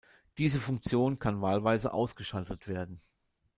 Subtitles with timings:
[0.39, 2.99] Diese Funktion kann wahlweise ausgeschaltet werden.